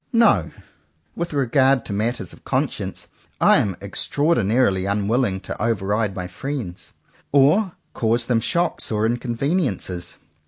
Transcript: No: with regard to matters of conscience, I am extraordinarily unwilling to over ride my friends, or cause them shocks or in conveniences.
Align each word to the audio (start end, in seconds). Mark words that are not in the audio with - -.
No: 0.13 0.49
with 1.15 1.31
regard 1.31 1.85
to 1.85 1.93
matters 1.93 2.33
of 2.33 2.43
conscience, 2.43 3.07
I 3.39 3.57
am 3.57 3.77
extraordinarily 3.83 4.87
unwilling 4.87 5.39
to 5.41 5.61
over 5.61 5.85
ride 5.85 6.15
my 6.15 6.25
friends, 6.25 6.93
or 7.31 7.73
cause 7.93 8.25
them 8.25 8.39
shocks 8.39 8.91
or 8.91 9.05
in 9.05 9.17
conveniences. 9.17 10.17